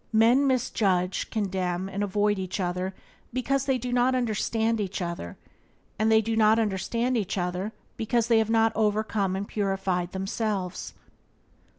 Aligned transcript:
Men 0.11 0.47
misjudge, 0.47 1.29
condemn, 1.29 1.87
and 1.87 2.01
avoid 2.01 2.39
each 2.39 2.59
other 2.59 2.95
because 3.31 3.65
they 3.67 3.77
do 3.77 3.93
not 3.93 4.15
understand 4.15 4.81
each 4.81 4.99
other, 4.99 5.37
and 5.99 6.11
they 6.11 6.21
do 6.23 6.35
not 6.35 6.57
understand 6.57 7.15
each 7.15 7.37
other 7.37 7.71
because 7.97 8.27
they 8.27 8.39
have 8.39 8.49
not 8.49 8.71
overcome 8.75 9.35
and 9.35 9.47
purified 9.47 10.11
themselves. 10.11 10.95